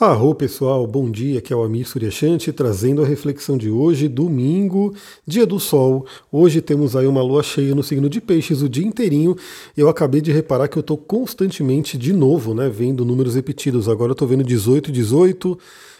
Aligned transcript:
Arro 0.00 0.32
pessoal, 0.32 0.86
bom 0.86 1.10
dia, 1.10 1.40
aqui 1.40 1.52
é 1.52 1.56
o 1.56 1.64
Amir 1.64 1.84
Suryashanti 1.84 2.52
trazendo 2.52 3.02
a 3.02 3.04
reflexão 3.04 3.58
de 3.58 3.68
hoje, 3.68 4.06
domingo, 4.06 4.94
dia 5.26 5.44
do 5.44 5.58
sol. 5.58 6.06
Hoje 6.30 6.60
temos 6.60 6.94
aí 6.94 7.04
uma 7.04 7.20
lua 7.20 7.42
cheia 7.42 7.74
no 7.74 7.82
signo 7.82 8.08
de 8.08 8.20
peixes 8.20 8.62
o 8.62 8.68
dia 8.68 8.86
inteirinho. 8.86 9.34
Eu 9.76 9.88
acabei 9.88 10.20
de 10.20 10.30
reparar 10.30 10.68
que 10.68 10.78
eu 10.78 10.82
estou 10.82 10.96
constantemente 10.96 11.98
de 11.98 12.12
novo, 12.12 12.54
né, 12.54 12.68
vendo 12.68 13.04
números 13.04 13.34
repetidos. 13.34 13.88
Agora 13.88 14.10
eu 14.10 14.12
estou 14.12 14.28
vendo 14.28 14.44
18, 14.44 14.92
18, 14.92 15.58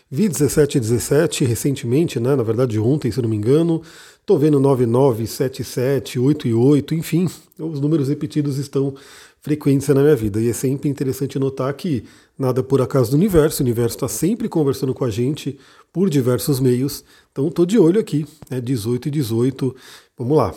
vi 0.09 0.29
17, 0.29 0.79
17 0.79 1.45
recentemente, 1.45 2.21
né, 2.21 2.37
na 2.37 2.45
verdade 2.45 2.79
ontem, 2.79 3.11
se 3.11 3.21
não 3.21 3.29
me 3.29 3.35
engano. 3.35 3.83
Estou 4.21 4.39
vendo 4.39 4.61
9, 4.61 4.87
9, 4.87 5.27
7, 5.27 5.65
7, 5.65 6.21
8 6.21 6.47
e 6.47 6.55
8, 6.55 6.95
enfim, 6.95 7.29
os 7.59 7.81
números 7.81 8.09
repetidos 8.09 8.59
estão 8.59 8.95
frequência 9.41 9.95
na 9.95 10.03
minha 10.03 10.17
vida. 10.17 10.41
E 10.41 10.49
é 10.49 10.53
sempre 10.53 10.89
interessante 10.89 11.39
notar 11.39 11.73
que 11.75 12.05
nada 12.39 12.63
por 12.63 12.81
acaso 12.81 13.11
do 13.11 13.17
universo, 13.17 13.63
o 13.63 13.65
universo 13.65 13.97
está 13.97 14.09
sempre 14.09 14.49
conversando 14.49 14.95
com 14.95 15.05
a 15.05 15.11
gente 15.11 15.59
por 15.93 16.11
diversos 16.11 16.61
meios. 16.61 17.05
Então 17.33 17.49
estou 17.49 17.67
de 17.67 17.79
olho 17.79 18.01
aqui, 18.01 18.27
né, 18.51 18.61
18 18.61 19.09
e 19.09 19.11
18. 19.11 19.75
Vamos 20.17 20.37
lá. 20.37 20.55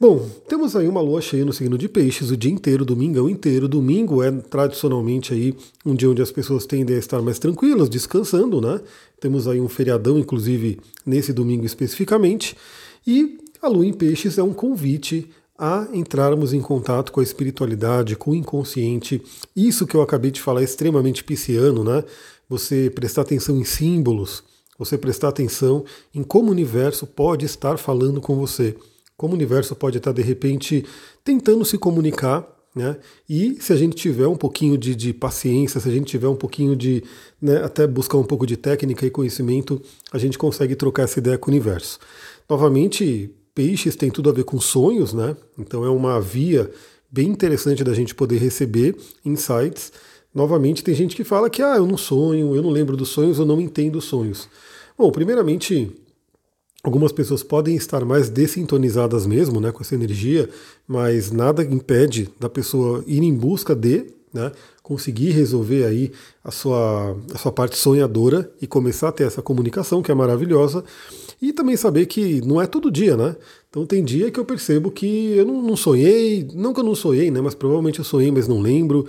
Bom, 0.00 0.26
temos 0.48 0.74
aí 0.74 0.88
uma 0.88 1.02
lua 1.02 1.20
cheia 1.20 1.44
no 1.44 1.52
signo 1.52 1.76
de 1.76 1.86
peixes 1.86 2.30
o 2.30 2.36
dia 2.36 2.50
inteiro, 2.50 2.86
domingão 2.86 3.28
inteiro. 3.28 3.68
Domingo 3.68 4.22
é 4.22 4.30
tradicionalmente 4.30 5.34
aí 5.34 5.54
um 5.84 5.94
dia 5.94 6.08
onde 6.08 6.22
as 6.22 6.32
pessoas 6.32 6.64
tendem 6.64 6.96
a 6.96 6.98
estar 6.98 7.20
mais 7.20 7.38
tranquilas, 7.38 7.86
descansando, 7.86 8.62
né? 8.62 8.80
Temos 9.20 9.46
aí 9.46 9.60
um 9.60 9.68
feriadão, 9.68 10.18
inclusive, 10.18 10.80
nesse 11.04 11.34
domingo 11.34 11.66
especificamente. 11.66 12.56
E 13.06 13.38
a 13.60 13.68
lua 13.68 13.84
em 13.84 13.92
peixes 13.92 14.38
é 14.38 14.42
um 14.42 14.54
convite 14.54 15.28
a 15.60 15.86
entrarmos 15.92 16.54
em 16.54 16.60
contato 16.62 17.12
com 17.12 17.20
a 17.20 17.22
espiritualidade, 17.22 18.16
com 18.16 18.30
o 18.30 18.34
inconsciente. 18.34 19.22
Isso 19.54 19.86
que 19.86 19.94
eu 19.94 20.00
acabei 20.00 20.30
de 20.30 20.40
falar 20.40 20.62
é 20.62 20.64
extremamente 20.64 21.22
pisciano, 21.22 21.84
né? 21.84 22.02
Você 22.48 22.88
prestar 22.88 23.22
atenção 23.22 23.58
em 23.58 23.64
símbolos, 23.64 24.42
você 24.78 24.96
prestar 24.96 25.28
atenção 25.28 25.84
em 26.14 26.22
como 26.22 26.48
o 26.48 26.52
universo 26.52 27.06
pode 27.06 27.44
estar 27.44 27.76
falando 27.76 28.22
com 28.22 28.34
você, 28.36 28.74
como 29.18 29.34
o 29.34 29.36
universo 29.36 29.76
pode 29.76 29.98
estar 29.98 30.12
de 30.12 30.22
repente 30.22 30.86
tentando 31.22 31.62
se 31.66 31.76
comunicar. 31.76 32.48
Né? 32.74 32.96
E 33.28 33.58
se 33.60 33.72
a 33.72 33.76
gente 33.76 33.96
tiver 33.96 34.28
um 34.28 34.36
pouquinho 34.36 34.78
de, 34.78 34.94
de 34.94 35.12
paciência, 35.12 35.78
se 35.78 35.88
a 35.88 35.92
gente 35.92 36.06
tiver 36.06 36.28
um 36.28 36.36
pouquinho 36.36 36.74
de, 36.74 37.02
né, 37.42 37.62
até 37.62 37.86
buscar 37.86 38.16
um 38.16 38.24
pouco 38.24 38.46
de 38.46 38.56
técnica 38.56 39.04
e 39.04 39.10
conhecimento, 39.10 39.82
a 40.10 40.16
gente 40.16 40.38
consegue 40.38 40.74
trocar 40.74 41.02
essa 41.02 41.18
ideia 41.18 41.36
com 41.36 41.50
o 41.50 41.52
universo. 41.52 41.98
Novamente, 42.48 43.34
Peixes 43.54 43.96
tem 43.96 44.10
tudo 44.10 44.30
a 44.30 44.32
ver 44.32 44.44
com 44.44 44.60
sonhos, 44.60 45.12
né? 45.12 45.36
Então 45.58 45.84
é 45.84 45.90
uma 45.90 46.20
via 46.20 46.70
bem 47.10 47.28
interessante 47.28 47.82
da 47.82 47.92
gente 47.92 48.14
poder 48.14 48.38
receber 48.38 48.96
insights. 49.24 49.92
Novamente, 50.34 50.84
tem 50.84 50.94
gente 50.94 51.16
que 51.16 51.24
fala 51.24 51.50
que 51.50 51.60
ah, 51.60 51.76
eu 51.76 51.86
não 51.86 51.96
sonho, 51.96 52.54
eu 52.54 52.62
não 52.62 52.70
lembro 52.70 52.96
dos 52.96 53.08
sonhos, 53.08 53.38
eu 53.38 53.46
não 53.46 53.60
entendo 53.60 53.96
os 53.96 54.04
sonhos. 54.04 54.48
Bom, 54.96 55.10
primeiramente, 55.10 55.90
algumas 56.84 57.10
pessoas 57.10 57.42
podem 57.42 57.74
estar 57.74 58.04
mais 58.04 58.28
dessintonizadas 58.28 59.26
mesmo, 59.26 59.60
né, 59.60 59.72
com 59.72 59.82
essa 59.82 59.94
energia, 59.94 60.48
mas 60.86 61.32
nada 61.32 61.64
impede 61.64 62.28
da 62.38 62.48
pessoa 62.48 63.02
ir 63.06 63.22
em 63.22 63.34
busca 63.34 63.74
de, 63.74 64.06
né, 64.32 64.52
conseguir 64.82 65.30
resolver 65.30 65.84
aí 65.84 66.12
a 66.42 66.50
sua, 66.50 67.16
a 67.34 67.38
sua 67.38 67.52
parte 67.52 67.76
sonhadora 67.76 68.50
e 68.60 68.66
começar 68.66 69.08
a 69.08 69.12
ter 69.12 69.24
essa 69.24 69.42
comunicação 69.42 70.02
que 70.02 70.10
é 70.10 70.14
maravilhosa. 70.14 70.84
E 71.40 71.52
também 71.52 71.76
saber 71.76 72.06
que 72.06 72.40
não 72.46 72.60
é 72.60 72.66
todo 72.66 72.90
dia, 72.90 73.16
né? 73.16 73.36
Então 73.68 73.86
tem 73.86 74.04
dia 74.04 74.30
que 74.30 74.38
eu 74.38 74.44
percebo 74.44 74.90
que 74.90 75.32
eu 75.36 75.44
não, 75.44 75.62
não 75.62 75.76
sonhei, 75.76 76.48
não 76.54 76.74
que 76.74 76.80
eu 76.80 76.84
não 76.84 76.94
sonhei, 76.94 77.30
né? 77.30 77.40
Mas 77.40 77.54
provavelmente 77.54 77.98
eu 77.98 78.04
sonhei, 78.04 78.30
mas 78.30 78.46
não 78.46 78.60
lembro. 78.60 79.06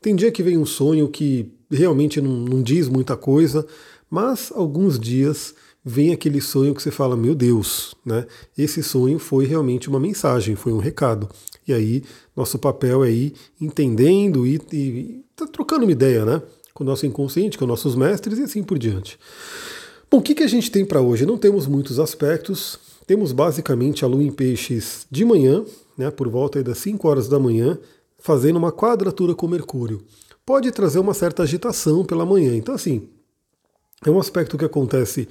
Tem 0.00 0.14
dia 0.14 0.30
que 0.30 0.42
vem 0.42 0.56
um 0.56 0.66
sonho 0.66 1.08
que 1.08 1.50
realmente 1.70 2.20
não, 2.20 2.30
não 2.30 2.62
diz 2.62 2.88
muita 2.88 3.16
coisa, 3.16 3.66
mas 4.10 4.52
alguns 4.54 4.98
dias 4.98 5.54
vem 5.84 6.12
aquele 6.12 6.40
sonho 6.40 6.74
que 6.74 6.82
você 6.82 6.90
fala, 6.90 7.16
meu 7.16 7.34
Deus, 7.34 7.94
né? 8.04 8.26
Esse 8.56 8.82
sonho 8.82 9.18
foi 9.18 9.46
realmente 9.46 9.88
uma 9.88 9.98
mensagem, 9.98 10.54
foi 10.54 10.72
um 10.72 10.78
recado. 10.78 11.28
E 11.66 11.72
aí, 11.72 12.02
nosso 12.36 12.58
papel 12.58 13.04
é 13.04 13.10
ir 13.10 13.34
entendendo 13.60 14.46
e, 14.46 14.60
e 14.72 15.24
tá 15.34 15.46
trocando 15.46 15.84
uma 15.84 15.92
ideia, 15.92 16.24
né? 16.24 16.42
Com 16.72 16.84
o 16.84 16.86
nosso 16.86 17.04
inconsciente, 17.06 17.58
com 17.58 17.66
nossos 17.66 17.96
mestres 17.96 18.38
e 18.38 18.42
assim 18.42 18.62
por 18.62 18.78
diante. 18.78 19.18
Bom, 20.10 20.18
o 20.18 20.22
que, 20.22 20.34
que 20.34 20.42
a 20.42 20.48
gente 20.48 20.70
tem 20.70 20.84
para 20.84 21.00
hoje? 21.00 21.26
Não 21.26 21.38
temos 21.38 21.66
muitos 21.66 21.98
aspectos. 21.98 22.78
Temos 23.06 23.32
basicamente 23.32 24.04
a 24.04 24.08
lua 24.08 24.22
em 24.22 24.30
peixes 24.30 25.06
de 25.10 25.24
manhã, 25.24 25.64
né, 25.98 26.10
por 26.10 26.28
volta 26.28 26.62
das 26.62 26.78
5 26.78 27.06
horas 27.08 27.28
da 27.28 27.38
manhã, 27.38 27.78
fazendo 28.18 28.56
uma 28.56 28.70
quadratura 28.70 29.34
com 29.34 29.48
Mercúrio. 29.48 30.02
Pode 30.46 30.70
trazer 30.70 30.98
uma 30.98 31.14
certa 31.14 31.42
agitação 31.42 32.04
pela 32.04 32.24
manhã. 32.24 32.54
Então, 32.54 32.74
assim, 32.74 33.08
é 34.04 34.10
um 34.10 34.18
aspecto 34.18 34.58
que 34.58 34.64
acontece 34.64 35.28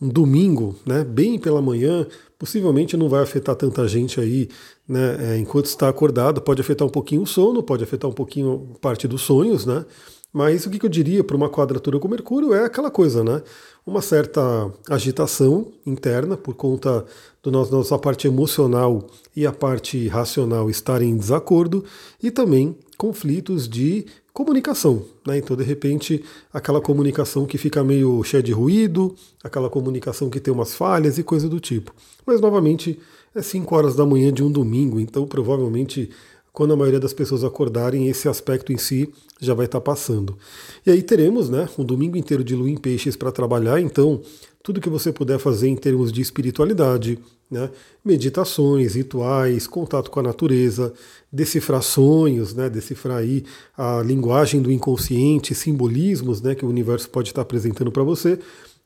um 0.00 0.08
domingo, 0.08 0.74
né, 0.86 1.04
bem 1.04 1.38
pela 1.38 1.60
manhã, 1.60 2.06
possivelmente 2.38 2.96
não 2.96 3.08
vai 3.08 3.22
afetar 3.22 3.54
tanta 3.54 3.86
gente 3.86 4.20
aí, 4.20 4.48
né, 4.88 5.34
é, 5.34 5.38
enquanto 5.38 5.66
está 5.66 5.88
acordado, 5.88 6.40
pode 6.40 6.60
afetar 6.60 6.86
um 6.86 6.90
pouquinho 6.90 7.22
o 7.22 7.26
sono, 7.26 7.62
pode 7.62 7.84
afetar 7.84 8.08
um 8.08 8.14
pouquinho 8.14 8.70
parte 8.80 9.06
dos 9.06 9.22
sonhos, 9.22 9.66
né, 9.66 9.84
mas 10.32 10.64
o 10.64 10.70
que 10.70 10.84
eu 10.84 10.90
diria 10.90 11.24
para 11.24 11.36
uma 11.36 11.48
quadratura 11.48 11.98
com 11.98 12.08
Mercúrio 12.08 12.54
é 12.54 12.64
aquela 12.64 12.90
coisa, 12.90 13.24
né? 13.24 13.42
Uma 13.84 14.00
certa 14.00 14.40
agitação 14.88 15.72
interna 15.84 16.36
por 16.36 16.54
conta 16.54 17.04
da 17.42 17.50
nosso, 17.50 17.72
nossa 17.72 17.98
parte 17.98 18.28
emocional 18.28 19.04
e 19.34 19.44
a 19.44 19.52
parte 19.52 20.06
racional 20.06 20.70
estarem 20.70 21.10
em 21.10 21.16
desacordo 21.16 21.84
e 22.22 22.30
também 22.30 22.76
conflitos 23.00 23.66
de 23.66 24.04
comunicação. 24.30 25.02
Né? 25.26 25.38
Então, 25.38 25.56
de 25.56 25.64
repente, 25.64 26.22
aquela 26.52 26.82
comunicação 26.82 27.46
que 27.46 27.56
fica 27.56 27.82
meio 27.82 28.22
cheia 28.22 28.42
de 28.42 28.52
ruído, 28.52 29.14
aquela 29.42 29.70
comunicação 29.70 30.28
que 30.28 30.38
tem 30.38 30.52
umas 30.52 30.74
falhas 30.74 31.16
e 31.16 31.22
coisa 31.22 31.48
do 31.48 31.58
tipo. 31.58 31.94
Mas, 32.26 32.42
novamente, 32.42 33.00
é 33.34 33.40
5 33.40 33.74
horas 33.74 33.96
da 33.96 34.04
manhã 34.04 34.30
de 34.30 34.42
um 34.42 34.52
domingo, 34.52 35.00
então 35.00 35.26
provavelmente 35.26 36.10
quando 36.52 36.74
a 36.74 36.76
maioria 36.76 37.00
das 37.00 37.14
pessoas 37.14 37.42
acordarem, 37.42 38.08
esse 38.08 38.28
aspecto 38.28 38.70
em 38.70 38.76
si 38.76 39.08
já 39.40 39.54
vai 39.54 39.64
estar 39.64 39.80
passando. 39.80 40.36
E 40.84 40.90
aí 40.90 41.00
teremos 41.00 41.48
né, 41.48 41.68
um 41.78 41.84
domingo 41.84 42.18
inteiro 42.18 42.44
de 42.44 42.54
lua 42.54 42.68
em 42.68 42.76
peixes 42.76 43.16
para 43.16 43.32
trabalhar, 43.32 43.80
então 43.80 44.20
tudo 44.62 44.80
que 44.80 44.90
você 44.90 45.10
puder 45.10 45.38
fazer 45.38 45.68
em 45.68 45.76
termos 45.76 46.12
de 46.12 46.20
espiritualidade, 46.20 47.18
né, 47.50 47.70
meditações, 48.04 48.94
rituais, 48.94 49.66
contato 49.66 50.10
com 50.10 50.20
a 50.20 50.22
natureza, 50.22 50.92
decifrar 51.32 51.82
sonhos, 51.82 52.54
né, 52.54 52.70
decifrar 52.70 53.18
aí 53.18 53.44
a 53.76 54.00
linguagem 54.02 54.62
do 54.62 54.70
inconsciente, 54.70 55.54
simbolismos 55.54 56.40
né, 56.40 56.54
que 56.54 56.64
o 56.64 56.68
universo 56.68 57.10
pode 57.10 57.30
estar 57.30 57.42
apresentando 57.42 57.90
para 57.90 58.04
você, 58.04 58.38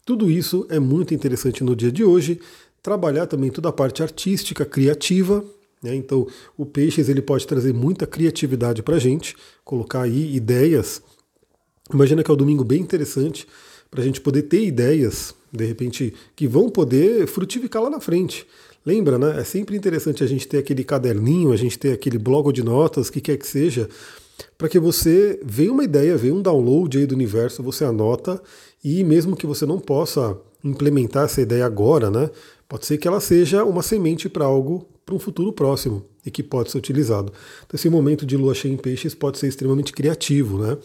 tudo 0.04 0.30
isso 0.30 0.66
é 0.68 0.78
muito 0.78 1.14
interessante 1.14 1.64
no 1.64 1.74
dia 1.74 1.90
de 1.90 2.04
hoje. 2.04 2.38
Trabalhar 2.82 3.26
também 3.26 3.50
toda 3.50 3.70
a 3.70 3.72
parte 3.72 4.02
artística, 4.02 4.64
criativa, 4.64 5.42
né? 5.84 5.94
Então, 5.94 6.26
o 6.56 6.64
Peixes 6.64 7.10
ele 7.10 7.20
pode 7.20 7.46
trazer 7.46 7.74
muita 7.74 8.06
criatividade 8.06 8.82
para 8.82 8.96
a 8.96 8.98
gente, 8.98 9.36
colocar 9.62 10.02
aí 10.02 10.34
ideias. 10.34 11.02
Imagina 11.92 12.24
que 12.24 12.30
é 12.30 12.34
um 12.34 12.38
domingo 12.38 12.64
bem 12.64 12.80
interessante 12.80 13.46
para 13.90 14.00
a 14.00 14.04
gente 14.04 14.20
poder 14.20 14.44
ter 14.44 14.64
ideias, 14.64 15.34
de 15.54 15.64
repente, 15.64 16.12
que 16.34 16.48
vão 16.48 16.68
poder 16.68 17.26
frutificar 17.26 17.82
lá 17.82 17.90
na 17.90 18.00
frente. 18.00 18.46
Lembra, 18.84 19.18
né? 19.18 19.40
É 19.40 19.44
sempre 19.44 19.76
interessante 19.76 20.22
a 20.22 20.26
gente 20.26 20.46
ter 20.46 20.58
aquele 20.58 20.84
caderninho, 20.84 21.52
a 21.52 21.56
gente 21.56 21.78
ter 21.78 21.92
aquele 21.92 22.18
bloco 22.18 22.52
de 22.52 22.62
notas, 22.62 23.08
que 23.08 23.20
quer 23.20 23.38
que 23.38 23.46
seja, 23.46 23.88
para 24.58 24.68
que 24.68 24.78
você 24.78 25.40
veja 25.44 25.72
uma 25.72 25.84
ideia, 25.84 26.16
veja 26.16 26.34
um 26.34 26.42
download 26.42 26.98
aí 26.98 27.06
do 27.06 27.14
universo, 27.14 27.62
você 27.62 27.84
anota 27.84 28.42
e 28.82 29.02
mesmo 29.02 29.36
que 29.36 29.46
você 29.46 29.64
não 29.64 29.78
possa 29.78 30.36
implementar 30.62 31.24
essa 31.24 31.40
ideia 31.40 31.64
agora, 31.64 32.10
né? 32.10 32.30
Pode 32.68 32.86
ser 32.86 32.98
que 32.98 33.06
ela 33.06 33.20
seja 33.20 33.64
uma 33.64 33.82
semente 33.82 34.28
para 34.28 34.44
algo 34.44 34.86
para 35.04 35.14
um 35.14 35.18
futuro 35.18 35.52
próximo 35.52 36.04
e 36.24 36.30
que 36.30 36.42
pode 36.42 36.70
ser 36.70 36.78
utilizado. 36.78 37.32
Então, 37.66 37.76
esse 37.76 37.88
momento 37.90 38.24
de 38.24 38.36
lua 38.36 38.54
cheia 38.54 38.72
em 38.72 38.76
peixes 38.76 39.14
pode 39.14 39.38
ser 39.38 39.48
extremamente 39.48 39.92
criativo, 39.92 40.58
né? 40.58 40.78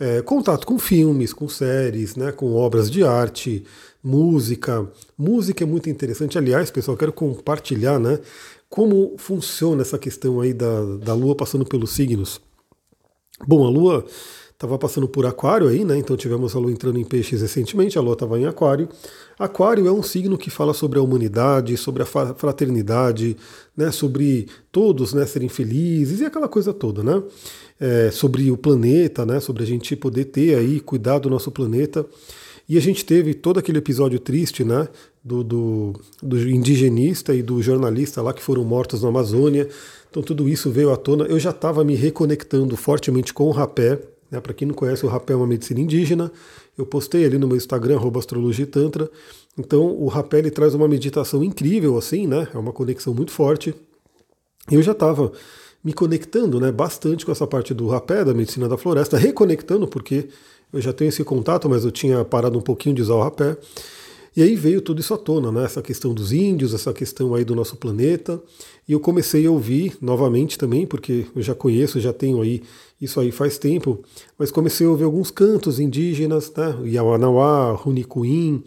É, 0.00 0.22
contato 0.22 0.64
com 0.64 0.78
filmes, 0.78 1.32
com 1.32 1.48
séries, 1.48 2.14
né, 2.14 2.30
com 2.30 2.54
obras 2.54 2.88
de 2.88 3.02
arte, 3.02 3.64
música. 4.02 4.88
Música 5.16 5.64
é 5.64 5.66
muito 5.66 5.90
interessante. 5.90 6.38
Aliás, 6.38 6.70
pessoal, 6.70 6.96
quero 6.96 7.12
compartilhar 7.12 7.98
né, 7.98 8.20
como 8.68 9.16
funciona 9.18 9.82
essa 9.82 9.98
questão 9.98 10.40
aí 10.40 10.54
da, 10.54 10.84
da 10.98 11.14
Lua 11.14 11.34
passando 11.34 11.64
pelos 11.64 11.90
signos. 11.90 12.40
Bom, 13.46 13.66
a 13.66 13.70
Lua 13.70 14.06
estava 14.58 14.76
passando 14.76 15.06
por 15.06 15.24
Aquário 15.24 15.68
aí, 15.68 15.84
né? 15.84 15.96
Então 15.96 16.16
tivemos 16.16 16.56
a 16.56 16.58
Lua 16.58 16.72
entrando 16.72 16.98
em 16.98 17.04
Peixes 17.04 17.42
recentemente, 17.42 17.96
a 17.96 18.00
Lua 18.00 18.14
estava 18.14 18.36
em 18.40 18.44
Aquário. 18.44 18.88
Aquário 19.38 19.86
é 19.86 19.92
um 19.92 20.02
signo 20.02 20.36
que 20.36 20.50
fala 20.50 20.74
sobre 20.74 20.98
a 20.98 21.02
humanidade, 21.02 21.76
sobre 21.76 22.02
a 22.02 22.06
fraternidade, 22.06 23.36
né? 23.76 23.92
Sobre 23.92 24.48
todos, 24.72 25.14
né? 25.14 25.24
Serem 25.26 25.48
felizes 25.48 26.20
e 26.20 26.24
aquela 26.24 26.48
coisa 26.48 26.72
toda, 26.74 27.04
né? 27.04 27.22
É, 27.78 28.10
sobre 28.10 28.50
o 28.50 28.56
planeta, 28.56 29.24
né? 29.24 29.38
Sobre 29.38 29.62
a 29.62 29.66
gente 29.66 29.94
poder 29.94 30.24
ter 30.24 30.56
aí, 30.56 30.80
cuidar 30.80 31.20
do 31.20 31.30
nosso 31.30 31.52
planeta. 31.52 32.04
E 32.68 32.76
a 32.76 32.80
gente 32.80 33.04
teve 33.04 33.34
todo 33.34 33.58
aquele 33.60 33.78
episódio 33.78 34.18
triste, 34.18 34.64
né? 34.64 34.88
Do, 35.22 35.44
do, 35.44 35.92
do 36.20 36.50
indigenista 36.50 37.32
e 37.32 37.42
do 37.42 37.62
jornalista 37.62 38.20
lá 38.20 38.32
que 38.32 38.42
foram 38.42 38.64
mortos 38.64 39.04
na 39.04 39.08
Amazônia. 39.08 39.68
Então 40.10 40.20
tudo 40.20 40.48
isso 40.48 40.68
veio 40.68 40.92
à 40.92 40.96
tona. 40.96 41.26
Eu 41.26 41.38
já 41.38 41.50
estava 41.50 41.84
me 41.84 41.94
reconectando 41.94 42.76
fortemente 42.76 43.32
com 43.32 43.44
o 43.44 43.52
rapé, 43.52 44.00
Né? 44.30 44.40
Para 44.40 44.52
quem 44.52 44.68
não 44.68 44.74
conhece, 44.74 45.04
o 45.04 45.08
rapé 45.08 45.32
é 45.32 45.36
uma 45.36 45.46
medicina 45.46 45.80
indígena. 45.80 46.30
Eu 46.76 46.86
postei 46.86 47.24
ali 47.24 47.38
no 47.38 47.46
meu 47.46 47.56
Instagram, 47.56 47.98
astrologitantra. 48.16 49.10
Então, 49.58 49.86
o 49.98 50.06
rapé 50.06 50.38
ele 50.38 50.50
traz 50.50 50.74
uma 50.74 50.86
meditação 50.86 51.42
incrível, 51.42 51.98
assim, 51.98 52.26
né? 52.26 52.48
É 52.54 52.58
uma 52.58 52.72
conexão 52.72 53.12
muito 53.12 53.32
forte. 53.32 53.74
Eu 54.70 54.82
já 54.82 54.92
estava 54.92 55.32
me 55.82 55.92
conectando 55.92 56.60
né, 56.60 56.70
bastante 56.70 57.24
com 57.24 57.32
essa 57.32 57.46
parte 57.46 57.72
do 57.72 57.88
rapé, 57.88 58.24
da 58.24 58.34
medicina 58.34 58.68
da 58.68 58.76
floresta, 58.76 59.16
reconectando, 59.16 59.88
porque 59.88 60.28
eu 60.72 60.80
já 60.80 60.92
tenho 60.92 61.08
esse 61.08 61.24
contato, 61.24 61.68
mas 61.68 61.84
eu 61.84 61.90
tinha 61.90 62.24
parado 62.24 62.58
um 62.58 62.62
pouquinho 62.62 62.94
de 62.94 63.02
usar 63.02 63.14
o 63.14 63.22
rapé. 63.22 63.56
E 64.38 64.42
aí 64.44 64.54
veio 64.54 64.80
tudo 64.80 65.00
isso 65.00 65.12
à 65.12 65.18
tona, 65.18 65.50
né? 65.50 65.64
Essa 65.64 65.82
questão 65.82 66.14
dos 66.14 66.30
índios, 66.30 66.72
essa 66.72 66.92
questão 66.92 67.34
aí 67.34 67.44
do 67.44 67.56
nosso 67.56 67.74
planeta. 67.74 68.40
E 68.86 68.92
eu 68.92 69.00
comecei 69.00 69.44
a 69.44 69.50
ouvir 69.50 69.98
novamente 70.00 70.56
também, 70.56 70.86
porque 70.86 71.26
eu 71.34 71.42
já 71.42 71.56
conheço, 71.56 71.98
já 71.98 72.12
tenho 72.12 72.40
aí 72.40 72.62
isso 73.00 73.18
aí 73.18 73.32
faz 73.32 73.58
tempo, 73.58 73.98
mas 74.38 74.52
comecei 74.52 74.86
a 74.86 74.90
ouvir 74.90 75.02
alguns 75.02 75.32
cantos 75.32 75.80
indígenas, 75.80 76.52
né? 76.56 76.78
Yawanawá, 76.84 77.72
Runicuim, 77.72 78.62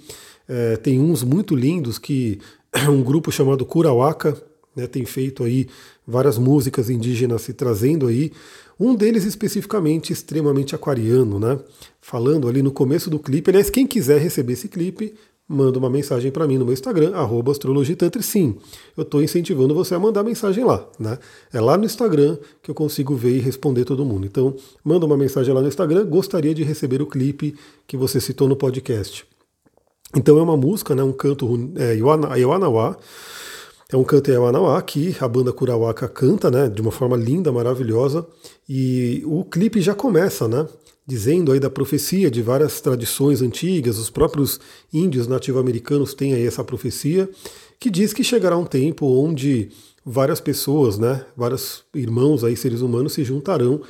é, 0.45 0.75
tem 0.75 0.99
uns 0.99 1.23
muito 1.23 1.55
lindos 1.55 1.97
que 1.97 2.41
um 2.89 3.01
grupo 3.01 3.31
chamado 3.31 3.65
Curauaca 3.65 4.35
né, 4.75 4.87
tem 4.87 5.05
feito 5.05 5.41
aí 5.41 5.67
várias 6.05 6.37
músicas 6.37 6.89
indígenas 6.89 7.43
se 7.43 7.53
trazendo 7.53 8.07
aí. 8.07 8.33
Um 8.77 8.93
deles 8.93 9.23
especificamente 9.23 10.11
extremamente 10.11 10.75
aquariano, 10.75 11.39
né? 11.39 11.57
Falando 12.01 12.49
ali 12.49 12.61
no 12.61 12.71
começo 12.71 13.09
do 13.09 13.19
clipe. 13.19 13.51
Aliás, 13.51 13.69
quem 13.69 13.87
quiser 13.87 14.19
receber 14.19 14.53
esse 14.53 14.67
clipe, 14.67 15.13
manda 15.51 15.77
uma 15.77 15.89
mensagem 15.89 16.31
para 16.31 16.47
mim 16.47 16.57
no 16.57 16.65
meu 16.65 16.73
Instagram, 16.73 17.13
astrologitantre. 17.49 18.23
Sim, 18.23 18.55
eu 18.95 19.03
estou 19.03 19.21
incentivando 19.21 19.75
você 19.75 19.93
a 19.93 19.99
mandar 19.99 20.23
mensagem 20.23 20.63
lá. 20.63 20.87
Né? 20.99 21.19
É 21.53 21.59
lá 21.59 21.77
no 21.77 21.85
Instagram 21.85 22.37
que 22.63 22.71
eu 22.71 22.75
consigo 22.75 23.15
ver 23.15 23.35
e 23.35 23.39
responder 23.39 23.83
todo 23.83 24.05
mundo. 24.05 24.25
Então, 24.25 24.55
manda 24.83 25.05
uma 25.05 25.17
mensagem 25.17 25.53
lá 25.53 25.61
no 25.61 25.67
Instagram, 25.67 26.05
gostaria 26.05 26.55
de 26.55 26.63
receber 26.63 27.01
o 27.01 27.05
clipe 27.05 27.55
que 27.85 27.97
você 27.97 28.19
citou 28.19 28.47
no 28.47 28.55
podcast. 28.55 29.25
Então 30.15 30.37
é 30.37 30.41
uma 30.41 30.57
música, 30.57 30.93
né, 30.93 31.03
um 31.03 31.13
canto 31.13 31.71
é, 31.77 31.95
Iwanawá, 31.95 32.97
é 33.91 33.95
um 33.95 34.03
canto 34.03 34.29
Iwanawá 34.29 34.81
que 34.81 35.15
a 35.19 35.27
banda 35.27 35.53
Kurawaka 35.53 36.07
canta 36.07 36.51
né, 36.51 36.67
de 36.67 36.81
uma 36.81 36.91
forma 36.91 37.15
linda, 37.15 37.51
maravilhosa, 37.51 38.25
e 38.67 39.23
o 39.25 39.45
clipe 39.45 39.81
já 39.81 39.95
começa, 39.95 40.47
né? 40.47 40.67
Dizendo 41.05 41.51
aí 41.51 41.59
da 41.59 41.69
profecia 41.69 42.29
de 42.29 42.41
várias 42.41 42.79
tradições 42.79 43.41
antigas, 43.41 43.97
os 43.97 44.09
próprios 44.09 44.59
índios 44.93 45.27
nativo-americanos 45.27 46.13
têm 46.13 46.33
aí 46.33 46.45
essa 46.45 46.63
profecia, 46.63 47.29
que 47.79 47.89
diz 47.89 48.13
que 48.13 48.23
chegará 48.23 48.57
um 48.57 48.65
tempo 48.65 49.05
onde 49.05 49.69
várias 50.05 50.39
pessoas, 50.39 50.97
né, 50.97 51.25
vários 51.35 51.83
irmãos 51.93 52.43
aí, 52.43 52.55
seres 52.55 52.81
humanos, 52.81 53.13
se 53.13 53.23
juntarão 53.23 53.81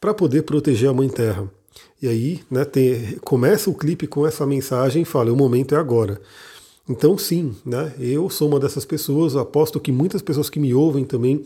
para 0.00 0.12
poder 0.12 0.42
proteger 0.42 0.88
a 0.88 0.92
Mãe 0.92 1.08
Terra. 1.08 1.50
E 2.00 2.08
aí, 2.08 2.40
né, 2.50 2.64
tem, 2.64 3.16
começa 3.22 3.70
o 3.70 3.74
clipe 3.74 4.06
com 4.06 4.26
essa 4.26 4.46
mensagem 4.46 5.02
e 5.02 5.04
fala: 5.04 5.32
o 5.32 5.36
momento 5.36 5.74
é 5.74 5.78
agora. 5.78 6.20
Então, 6.88 7.16
sim, 7.18 7.54
né, 7.64 7.94
eu 7.98 8.28
sou 8.30 8.48
uma 8.48 8.60
dessas 8.60 8.84
pessoas, 8.84 9.34
aposto 9.34 9.80
que 9.80 9.90
muitas 9.90 10.22
pessoas 10.22 10.48
que 10.48 10.60
me 10.60 10.72
ouvem 10.72 11.04
também 11.04 11.44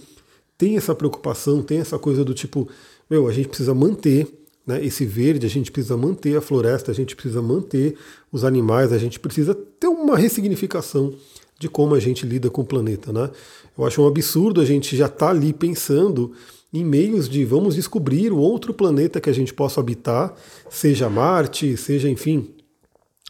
têm 0.58 0.76
essa 0.76 0.94
preocupação, 0.94 1.62
têm 1.62 1.78
essa 1.78 1.98
coisa 1.98 2.24
do 2.24 2.34
tipo: 2.34 2.68
meu, 3.08 3.28
a 3.28 3.32
gente 3.32 3.48
precisa 3.48 3.74
manter 3.74 4.39
né, 4.70 4.84
esse 4.84 5.04
verde, 5.04 5.44
a 5.44 5.50
gente 5.50 5.72
precisa 5.72 5.96
manter 5.96 6.36
a 6.36 6.40
floresta, 6.40 6.92
a 6.92 6.94
gente 6.94 7.16
precisa 7.16 7.42
manter 7.42 7.96
os 8.30 8.44
animais, 8.44 8.92
a 8.92 8.98
gente 8.98 9.18
precisa 9.18 9.52
ter 9.52 9.88
uma 9.88 10.16
ressignificação 10.16 11.12
de 11.58 11.68
como 11.68 11.94
a 11.94 12.00
gente 12.00 12.24
lida 12.24 12.48
com 12.48 12.62
o 12.62 12.64
planeta. 12.64 13.12
Né? 13.12 13.28
Eu 13.76 13.84
acho 13.84 14.00
um 14.00 14.06
absurdo 14.06 14.60
a 14.60 14.64
gente 14.64 14.96
já 14.96 15.06
estar 15.06 15.26
tá 15.26 15.30
ali 15.30 15.52
pensando 15.52 16.32
em 16.72 16.84
meios 16.84 17.28
de 17.28 17.44
vamos 17.44 17.74
descobrir 17.74 18.32
o 18.32 18.38
outro 18.38 18.72
planeta 18.72 19.20
que 19.20 19.28
a 19.28 19.32
gente 19.32 19.52
possa 19.52 19.80
habitar, 19.80 20.32
seja 20.68 21.10
Marte, 21.10 21.76
seja, 21.76 22.08
enfim, 22.08 22.54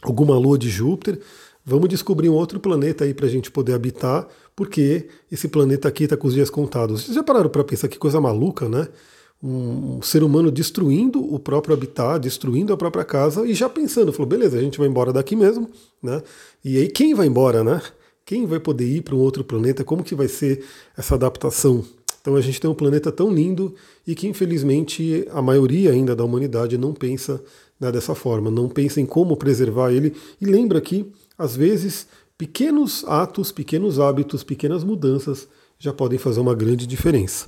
alguma 0.03 0.37
lua 0.37 0.59
de 0.59 0.69
Júpiter. 0.69 1.19
Vamos 1.65 1.89
descobrir 1.89 2.29
um 2.29 2.33
outro 2.33 2.59
planeta 2.59 3.03
aí 3.03 3.15
para 3.15 3.25
a 3.25 3.29
gente 3.29 3.49
poder 3.49 3.73
habitar, 3.73 4.27
porque 4.55 5.07
esse 5.31 5.47
planeta 5.47 5.87
aqui 5.87 6.03
está 6.03 6.15
com 6.15 6.27
os 6.27 6.35
dias 6.35 6.51
contados. 6.51 7.01
Vocês 7.01 7.15
já 7.15 7.23
pararam 7.23 7.49
para 7.49 7.63
pensar 7.63 7.87
que 7.87 7.97
coisa 7.97 8.21
maluca, 8.21 8.69
né? 8.69 8.87
Um 9.43 10.01
ser 10.01 10.23
humano 10.23 10.51
destruindo 10.51 11.19
o 11.33 11.39
próprio 11.39 11.73
habitat, 11.73 12.19
destruindo 12.21 12.71
a 12.71 12.77
própria 12.77 13.03
casa 13.03 13.45
e 13.47 13.53
já 13.53 13.67
pensando, 13.67 14.13
falou, 14.13 14.27
beleza, 14.27 14.57
a 14.57 14.61
gente 14.61 14.77
vai 14.77 14.87
embora 14.87 15.11
daqui 15.11 15.35
mesmo, 15.35 15.69
né? 16.01 16.21
E 16.63 16.77
aí 16.77 16.87
quem 16.87 17.13
vai 17.15 17.25
embora, 17.25 17.63
né? 17.63 17.81
Quem 18.23 18.45
vai 18.45 18.59
poder 18.59 18.85
ir 18.85 19.01
para 19.01 19.15
um 19.15 19.19
outro 19.19 19.43
planeta? 19.43 19.83
Como 19.83 20.03
que 20.03 20.13
vai 20.13 20.27
ser 20.27 20.63
essa 20.95 21.15
adaptação? 21.15 21.83
Então 22.21 22.35
a 22.35 22.41
gente 22.41 22.61
tem 22.61 22.69
um 22.69 22.75
planeta 22.75 23.11
tão 23.11 23.33
lindo 23.33 23.73
e 24.05 24.13
que 24.13 24.27
infelizmente 24.27 25.27
a 25.31 25.41
maioria 25.41 25.91
ainda 25.91 26.15
da 26.15 26.23
humanidade 26.23 26.77
não 26.77 26.93
pensa 26.93 27.43
né, 27.79 27.91
dessa 27.91 28.13
forma, 28.13 28.51
não 28.51 28.69
pensa 28.69 29.01
em 29.01 29.07
como 29.07 29.35
preservar 29.35 29.91
ele 29.91 30.13
e 30.39 30.45
lembra 30.45 30.79
que 30.79 31.11
às 31.35 31.55
vezes 31.55 32.05
pequenos 32.37 33.03
atos, 33.07 33.51
pequenos 33.51 33.99
hábitos, 33.99 34.43
pequenas 34.43 34.83
mudanças 34.83 35.47
já 35.81 35.91
podem 35.91 36.19
fazer 36.19 36.39
uma 36.39 36.53
grande 36.53 36.85
diferença. 36.85 37.47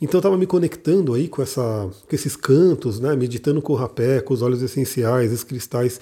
Então 0.00 0.16
eu 0.16 0.20
estava 0.20 0.38
me 0.38 0.46
conectando 0.46 1.12
aí 1.12 1.28
com, 1.28 1.42
essa, 1.42 1.90
com 2.08 2.16
esses 2.16 2.34
cantos, 2.34 2.98
né? 2.98 3.14
Meditando 3.14 3.60
com 3.60 3.74
o 3.74 3.76
rapé, 3.76 4.20
com 4.22 4.32
os 4.32 4.40
óleos 4.40 4.62
essenciais, 4.62 5.30
os 5.30 5.44
cristais. 5.44 6.00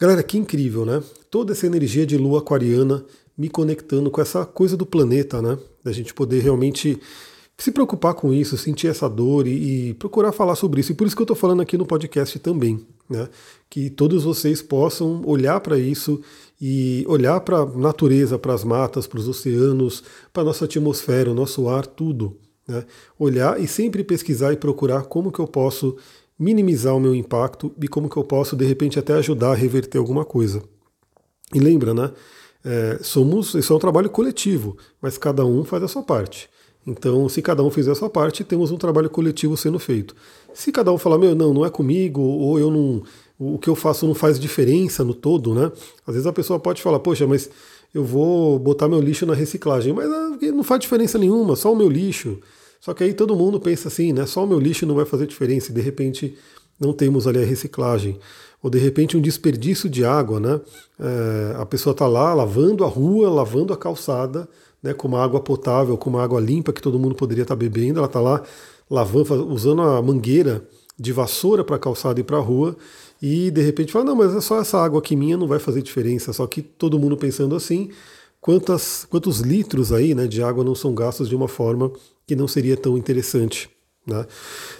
Galera, 0.00 0.22
que 0.22 0.38
incrível, 0.38 0.86
né? 0.86 1.02
Toda 1.30 1.52
essa 1.52 1.66
energia 1.66 2.06
de 2.06 2.16
lua 2.16 2.38
aquariana 2.38 3.04
me 3.36 3.50
conectando 3.50 4.10
com 4.10 4.22
essa 4.22 4.46
coisa 4.46 4.74
do 4.74 4.86
planeta, 4.86 5.42
né? 5.42 5.58
Da 5.84 5.92
gente 5.92 6.14
poder 6.14 6.40
realmente 6.40 6.98
se 7.62 7.70
preocupar 7.70 8.14
com 8.14 8.32
isso, 8.32 8.58
sentir 8.58 8.88
essa 8.88 9.08
dor 9.08 9.46
e, 9.46 9.90
e 9.90 9.94
procurar 9.94 10.32
falar 10.32 10.56
sobre 10.56 10.80
isso. 10.80 10.90
E 10.90 10.94
por 10.96 11.06
isso 11.06 11.14
que 11.14 11.22
eu 11.22 11.24
estou 11.24 11.36
falando 11.36 11.62
aqui 11.62 11.78
no 11.78 11.86
podcast 11.86 12.36
também, 12.40 12.84
né? 13.08 13.28
Que 13.70 13.88
todos 13.88 14.24
vocês 14.24 14.60
possam 14.60 15.22
olhar 15.24 15.60
para 15.60 15.78
isso 15.78 16.20
e 16.60 17.04
olhar 17.06 17.38
para 17.40 17.58
a 17.58 17.66
natureza, 17.66 18.36
para 18.36 18.52
as 18.52 18.64
matas, 18.64 19.06
para 19.06 19.20
os 19.20 19.28
oceanos, 19.28 20.02
para 20.32 20.42
a 20.42 20.46
nossa 20.46 20.64
atmosfera, 20.64 21.30
o 21.30 21.34
nosso 21.34 21.68
ar, 21.68 21.86
tudo. 21.86 22.36
Né? 22.66 22.84
Olhar 23.16 23.60
e 23.60 23.68
sempre 23.68 24.02
pesquisar 24.02 24.52
e 24.52 24.56
procurar 24.56 25.02
como 25.04 25.30
que 25.30 25.38
eu 25.38 25.46
posso 25.46 25.96
minimizar 26.36 26.96
o 26.96 27.00
meu 27.00 27.14
impacto 27.14 27.72
e 27.80 27.86
como 27.86 28.08
que 28.08 28.16
eu 28.16 28.24
posso, 28.24 28.56
de 28.56 28.64
repente, 28.64 28.98
até 28.98 29.14
ajudar 29.14 29.52
a 29.52 29.54
reverter 29.54 29.98
alguma 29.98 30.24
coisa. 30.24 30.60
E 31.54 31.60
lembra, 31.60 31.94
né? 31.94 32.10
É, 32.64 32.98
somos, 33.02 33.54
isso 33.54 33.72
é 33.72 33.76
um 33.76 33.78
trabalho 33.78 34.10
coletivo, 34.10 34.76
mas 35.00 35.16
cada 35.16 35.46
um 35.46 35.64
faz 35.64 35.84
a 35.84 35.88
sua 35.88 36.02
parte. 36.02 36.50
Então, 36.86 37.28
se 37.28 37.40
cada 37.40 37.62
um 37.62 37.70
fizer 37.70 37.92
a 37.92 37.94
sua 37.94 38.10
parte, 38.10 38.42
temos 38.42 38.70
um 38.70 38.76
trabalho 38.76 39.08
coletivo 39.08 39.56
sendo 39.56 39.78
feito. 39.78 40.16
Se 40.52 40.72
cada 40.72 40.92
um 40.92 40.98
falar, 40.98 41.16
meu, 41.18 41.34
não, 41.34 41.54
não 41.54 41.64
é 41.64 41.70
comigo, 41.70 42.20
ou 42.20 42.58
eu 42.58 42.70
não, 42.70 43.02
o 43.38 43.58
que 43.58 43.68
eu 43.68 43.76
faço 43.76 44.06
não 44.06 44.14
faz 44.14 44.38
diferença 44.38 45.04
no 45.04 45.14
todo, 45.14 45.54
né? 45.54 45.70
Às 46.06 46.14
vezes 46.14 46.26
a 46.26 46.32
pessoa 46.32 46.58
pode 46.58 46.82
falar, 46.82 46.98
poxa, 46.98 47.26
mas 47.26 47.48
eu 47.94 48.04
vou 48.04 48.58
botar 48.58 48.88
meu 48.88 49.00
lixo 49.00 49.24
na 49.26 49.34
reciclagem, 49.34 49.92
mas 49.92 50.10
ah, 50.10 50.36
não 50.52 50.64
faz 50.64 50.80
diferença 50.80 51.18
nenhuma, 51.18 51.54
só 51.54 51.72
o 51.72 51.76
meu 51.76 51.88
lixo. 51.88 52.38
Só 52.80 52.92
que 52.92 53.04
aí 53.04 53.14
todo 53.14 53.36
mundo 53.36 53.60
pensa 53.60 53.86
assim, 53.86 54.12
né? 54.12 54.26
Só 54.26 54.44
o 54.44 54.46
meu 54.46 54.58
lixo 54.58 54.84
não 54.84 54.96
vai 54.96 55.04
fazer 55.04 55.26
diferença, 55.26 55.70
e 55.70 55.74
de 55.74 55.80
repente 55.80 56.36
não 56.80 56.92
temos 56.92 57.28
ali 57.28 57.40
a 57.40 57.46
reciclagem. 57.46 58.18
Ou 58.60 58.70
de 58.70 58.78
repente 58.78 59.16
um 59.16 59.20
desperdício 59.20 59.88
de 59.88 60.04
água, 60.04 60.40
né? 60.40 60.60
É, 60.98 61.56
a 61.60 61.66
pessoa 61.66 61.92
está 61.92 62.08
lá 62.08 62.34
lavando 62.34 62.84
a 62.84 62.88
rua, 62.88 63.28
lavando 63.28 63.72
a 63.72 63.76
calçada, 63.76 64.48
né, 64.82 64.92
com 64.92 65.06
uma 65.06 65.22
água 65.22 65.40
potável, 65.40 65.96
com 65.96 66.10
uma 66.10 66.22
água 66.22 66.40
limpa 66.40 66.72
que 66.72 66.82
todo 66.82 66.98
mundo 66.98 67.14
poderia 67.14 67.42
estar 67.42 67.54
tá 67.54 67.58
bebendo, 67.58 67.98
ela 67.98 68.06
está 68.06 68.20
lá 68.20 68.42
lavando, 68.90 69.48
usando 69.48 69.82
a 69.82 70.02
mangueira 70.02 70.66
de 70.98 71.12
vassoura 71.12 71.64
para 71.64 71.78
calçada 71.78 72.20
e 72.20 72.24
para 72.24 72.36
a 72.36 72.40
rua, 72.40 72.76
e 73.20 73.50
de 73.50 73.62
repente 73.62 73.92
fala, 73.92 74.04
não, 74.04 74.16
mas 74.16 74.34
é 74.34 74.40
só 74.40 74.60
essa 74.60 74.78
água 74.78 74.98
aqui 74.98 75.14
minha 75.14 75.36
não 75.36 75.46
vai 75.46 75.58
fazer 75.58 75.82
diferença, 75.82 76.32
só 76.32 76.46
que 76.46 76.60
todo 76.60 76.98
mundo 76.98 77.16
pensando 77.16 77.54
assim, 77.54 77.90
quantas, 78.40 79.06
quantos 79.08 79.40
litros 79.40 79.92
aí 79.92 80.14
né, 80.14 80.26
de 80.26 80.42
água 80.42 80.64
não 80.64 80.74
são 80.74 80.94
gastos 80.94 81.28
de 81.28 81.36
uma 81.36 81.48
forma 81.48 81.92
que 82.26 82.34
não 82.34 82.48
seria 82.48 82.76
tão 82.76 82.98
interessante. 82.98 83.70
Né? 84.04 84.26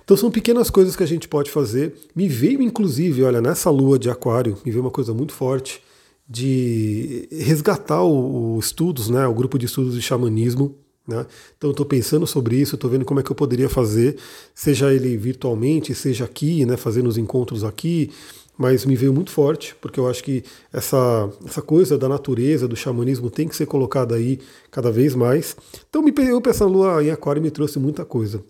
Então 0.05 0.17
são 0.17 0.31
pequenas 0.31 0.69
coisas 0.69 0.97
que 0.97 1.03
a 1.03 1.07
gente 1.07 1.29
pode 1.29 1.51
fazer. 1.51 1.95
Me 2.15 2.27
veio 2.27 2.61
inclusive, 2.61 3.23
olha, 3.23 3.41
nessa 3.41 3.71
lua 3.71 3.99
de 3.99 4.11
aquário, 4.11 4.59
me 4.65 4.73
veio 4.73 4.83
uma 4.83 4.91
coisa 4.91 5.15
muito 5.15 5.33
forte 5.33 5.81
de 6.29 7.29
resgatar 7.31 8.03
o, 8.03 8.57
o 8.57 8.59
estudos, 8.59 9.09
né, 9.09 9.27
o 9.27 9.35
grupo 9.35 9.59
de 9.59 9.67
estudos 9.67 9.95
de 9.95 10.03
xamanismo, 10.03 10.77
né? 11.07 11.27
Então 11.57 11.71
estou 11.71 11.85
pensando 11.85 12.27
sobre 12.27 12.57
isso, 12.57 12.77
estou 12.77 12.89
vendo 12.89 13.05
como 13.05 13.19
é 13.19 13.23
que 13.23 13.31
eu 13.31 13.37
poderia 13.37 13.69
fazer, 13.69 14.17
seja 14.55 14.93
ele 14.93 15.17
virtualmente, 15.17 15.95
seja 15.95 16.25
aqui, 16.25 16.65
né, 16.65 16.77
fazendo 16.77 17.09
os 17.09 17.19
encontros 17.19 17.65
aqui, 17.65 18.11
mas 18.57 18.85
me 18.85 18.95
veio 18.95 19.13
muito 19.13 19.31
forte, 19.31 19.75
porque 19.81 19.99
eu 19.99 20.09
acho 20.09 20.23
que 20.23 20.45
essa, 20.73 21.29
essa 21.45 21.61
coisa 21.61 21.99
da 21.99 22.09
natureza, 22.09 22.69
do 22.69 22.77
xamanismo 22.77 23.31
tem 23.31 23.49
que 23.49 23.57
ser 23.57 23.67
colocada 23.67 24.15
aí 24.15 24.39
cada 24.71 24.91
vez 24.91 25.15
mais. 25.15 25.57
Então 25.89 26.03
me 26.03 26.13
eu 26.17 26.41
essa 26.47 26.65
lua 26.65 27.03
em 27.03 27.11
aquário 27.11 27.43
me 27.43 27.51
trouxe 27.51 27.79
muita 27.79 28.05
coisa. 28.05 28.45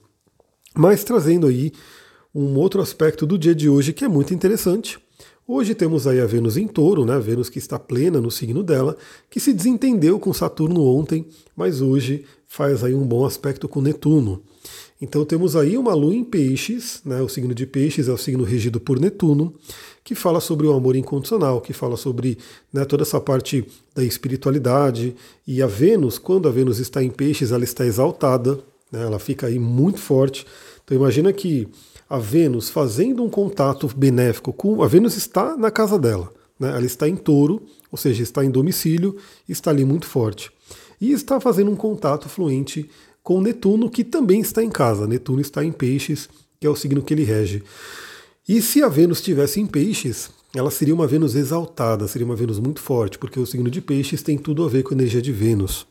Mas 0.75 1.05
trazendo 1.05 1.47
aí 1.47 1.73
um 2.35 2.57
outro 2.59 2.83
aspecto 2.83 3.27
do 3.27 3.39
dia 3.39 3.55
de 3.55 3.69
hoje 3.69 3.93
que 3.93 4.05
é 4.05 4.09
muito 4.09 4.35
interessante, 4.35 4.99
Hoje 5.47 5.75
temos 5.75 6.07
aí 6.07 6.21
a 6.21 6.27
Vênus 6.27 6.57
em 6.57 6.69
touro, 6.69 7.05
né? 7.05 7.19
Vênus 7.19 7.49
que 7.49 7.59
está 7.59 7.77
plena 7.77 8.21
no 8.21 8.31
signo 8.31 8.63
dela, 8.63 8.97
que 9.29 9.41
se 9.41 9.53
desentendeu 9.53 10.21
com 10.21 10.33
Saturno 10.33 10.85
ontem, 10.85 11.27
mas 11.57 11.81
hoje 11.81 12.25
faz 12.47 12.85
aí 12.85 12.95
um 12.95 13.05
bom 13.05 13.25
aspecto 13.25 13.69
com 13.69 13.81
Netuno. 13.81 14.41
Então 15.01 15.25
temos 15.25 15.57
aí 15.57 15.77
uma 15.77 15.95
lua 15.95 16.15
em 16.15 16.23
peixes, 16.23 17.01
né? 17.05 17.21
o 17.21 17.29
signo 17.29 17.53
de 17.53 17.67
peixes 17.67 18.07
é 18.07 18.13
o 18.13 18.17
signo 18.17 18.45
regido 18.45 18.79
por 18.79 19.01
Netuno, 19.01 19.53
que 20.05 20.15
fala 20.15 20.39
sobre 20.41 20.65
o 20.65 20.73
amor 20.73 20.95
incondicional, 20.95 21.61
que 21.61 21.73
fala 21.73 21.97
sobre 21.97 22.39
né, 22.73 22.85
toda 22.85 23.03
essa 23.03 23.21
parte 23.21 23.67
da 23.97 24.05
espiritualidade. 24.05 25.17
E 25.45 25.61
a 25.61 25.67
Vênus, 25.67 26.19
quando 26.19 26.47
a 26.47 26.53
Vênus 26.53 26.79
está 26.79 27.03
em 27.03 27.11
peixes, 27.11 27.51
ela 27.51 27.65
está 27.65 27.85
exaltada, 27.85 28.61
né? 28.93 29.03
ela 29.03 29.19
fica 29.19 29.49
aí 29.49 29.59
muito 29.59 29.99
forte. 29.99 30.47
Então 30.85 30.97
imagina 30.97 31.33
que 31.33 31.67
a 32.13 32.19
Vênus 32.19 32.69
fazendo 32.69 33.25
um 33.25 33.31
contato 33.31 33.89
benéfico 33.97 34.53
com. 34.53 34.83
A 34.83 34.87
Vênus 34.87 35.17
está 35.17 35.57
na 35.57 35.71
casa 35.71 35.99
dela, 35.99 36.31
né? 36.61 36.69
ela 36.69 36.85
está 36.85 37.09
em 37.09 37.17
touro, 37.17 37.63
ou 37.91 37.97
seja, 37.97 38.23
está 38.23 38.45
em 38.45 38.51
domicílio, 38.51 39.17
está 39.49 39.71
ali 39.71 39.83
muito 39.83 40.05
forte. 40.05 40.53
E 41.01 41.11
está 41.11 41.41
fazendo 41.41 41.71
um 41.71 41.75
contato 41.75 42.29
fluente 42.29 42.91
com 43.23 43.41
Netuno, 43.41 43.89
que 43.89 44.05
também 44.05 44.43
está 44.43 44.63
em 44.63 44.69
casa. 44.69 45.07
Netuno 45.07 45.41
está 45.41 45.65
em 45.65 45.73
Peixes, 45.73 46.29
que 46.61 46.67
é 46.67 46.71
o 46.71 46.77
signo 46.77 47.03
que 47.03 47.15
ele 47.15 47.25
rege. 47.25 47.63
E 48.47 48.61
se 48.61 48.83
a 48.83 48.89
Vênus 48.89 49.17
estivesse 49.17 49.59
em 49.59 49.67
Peixes, 49.67 50.29
ela 50.55 50.71
seria 50.71 50.95
uma 50.95 51.07
Vênus 51.07 51.35
exaltada, 51.35 52.07
seria 52.07 52.27
uma 52.27 52.37
Vênus 52.37 52.59
muito 52.59 52.83
forte, 52.83 53.17
porque 53.17 53.41
o 53.41 53.47
signo 53.47 53.71
de 53.71 53.81
Peixes 53.81 54.23
tem 54.23 54.37
tudo 54.37 54.63
a 54.67 54.69
ver 54.69 54.83
com 54.83 54.93
a 54.93 54.99
energia 54.99 55.23
de 55.23 55.33
Vênus. 55.33 55.87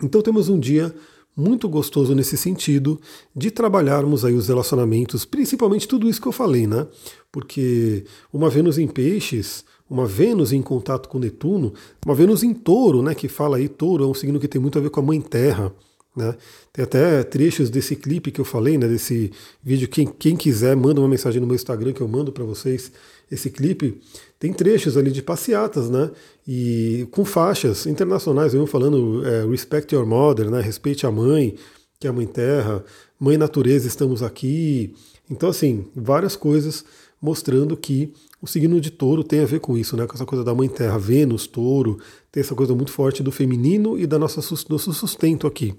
Então 0.00 0.22
temos 0.22 0.48
um 0.48 0.60
dia 0.60 0.94
muito 1.36 1.68
gostoso 1.68 2.14
nesse 2.14 2.36
sentido 2.36 3.00
de 3.34 3.50
trabalharmos 3.50 4.24
aí 4.24 4.34
os 4.34 4.48
relacionamentos, 4.48 5.24
principalmente 5.24 5.88
tudo 5.88 6.08
isso 6.08 6.20
que 6.20 6.28
eu 6.28 6.32
falei, 6.32 6.66
né? 6.66 6.86
Porque 7.30 8.04
uma 8.32 8.50
Vênus 8.50 8.78
em 8.78 8.86
Peixes, 8.86 9.64
uma 9.88 10.06
Vênus 10.06 10.52
em 10.52 10.62
contato 10.62 11.08
com 11.08 11.18
Netuno, 11.18 11.72
uma 12.04 12.14
Vênus 12.14 12.42
em 12.42 12.52
Touro, 12.52 13.02
né? 13.02 13.14
Que 13.14 13.28
fala 13.28 13.56
aí, 13.56 13.68
Touro 13.68 14.04
é 14.04 14.06
um 14.06 14.14
signo 14.14 14.38
que 14.38 14.48
tem 14.48 14.60
muito 14.60 14.78
a 14.78 14.82
ver 14.82 14.90
com 14.90 15.00
a 15.00 15.02
Mãe 15.02 15.20
Terra. 15.20 15.72
Né? 16.14 16.34
Tem 16.72 16.84
até 16.84 17.22
trechos 17.22 17.70
desse 17.70 17.96
clipe 17.96 18.30
que 18.30 18.40
eu 18.40 18.44
falei, 18.44 18.76
né, 18.76 18.86
desse 18.86 19.32
vídeo. 19.62 19.88
Quem, 19.88 20.06
quem 20.06 20.36
quiser, 20.36 20.76
manda 20.76 21.00
uma 21.00 21.08
mensagem 21.08 21.40
no 21.40 21.46
meu 21.46 21.56
Instagram 21.56 21.92
que 21.92 22.02
eu 22.02 22.08
mando 22.08 22.30
para 22.30 22.44
vocês 22.44 22.92
esse 23.30 23.48
clipe. 23.50 23.98
Tem 24.38 24.52
trechos 24.52 24.96
ali 24.96 25.10
de 25.10 25.22
passeatas, 25.22 25.88
né? 25.88 26.10
E 26.46 27.08
com 27.10 27.24
faixas 27.24 27.86
internacionais, 27.86 28.52
eu 28.52 28.66
falando 28.66 29.26
é, 29.26 29.46
Respect 29.46 29.94
Your 29.94 30.04
Mother, 30.04 30.50
né? 30.50 30.60
Respeite 30.60 31.06
a 31.06 31.10
mãe, 31.10 31.54
que 31.98 32.06
é 32.06 32.10
a 32.10 32.12
mãe 32.12 32.26
terra, 32.26 32.84
mãe 33.18 33.38
natureza, 33.38 33.86
estamos 33.86 34.22
aqui. 34.22 34.94
Então, 35.30 35.48
assim, 35.48 35.86
várias 35.96 36.36
coisas 36.36 36.84
mostrando 37.22 37.74
que 37.76 38.12
o 38.42 38.46
signo 38.48 38.80
de 38.80 38.90
touro 38.90 39.22
tem 39.22 39.38
a 39.38 39.46
ver 39.46 39.60
com 39.60 39.78
isso, 39.78 39.96
né? 39.96 40.04
Com 40.04 40.14
essa 40.14 40.26
coisa 40.26 40.42
da 40.42 40.52
mãe 40.52 40.68
terra, 40.68 40.98
Vênus, 40.98 41.46
touro, 41.46 41.98
tem 42.32 42.40
essa 42.40 42.56
coisa 42.56 42.74
muito 42.74 42.90
forte 42.90 43.22
do 43.22 43.30
feminino 43.30 43.96
e 43.96 44.04
da 44.04 44.18
nossa 44.18 44.40
nosso 44.68 44.92
sustento 44.92 45.46
aqui. 45.46 45.74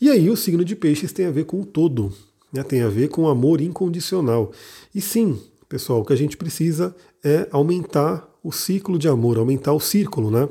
E 0.00 0.10
aí 0.10 0.28
o 0.28 0.36
signo 0.36 0.64
de 0.64 0.74
peixes 0.74 1.12
tem 1.12 1.26
a 1.26 1.30
ver 1.30 1.44
com 1.44 1.60
o 1.60 1.64
todo, 1.64 2.12
né? 2.52 2.64
Tem 2.64 2.82
a 2.82 2.88
ver 2.88 3.08
com 3.10 3.28
amor 3.28 3.60
incondicional. 3.60 4.50
E 4.92 5.00
sim, 5.00 5.40
pessoal, 5.68 6.00
o 6.00 6.04
que 6.04 6.12
a 6.12 6.16
gente 6.16 6.36
precisa 6.36 6.96
é 7.22 7.48
aumentar 7.52 8.28
o 8.42 8.50
ciclo 8.50 8.98
de 8.98 9.06
amor, 9.06 9.38
aumentar 9.38 9.72
o 9.72 9.80
círculo, 9.80 10.32
né? 10.32 10.48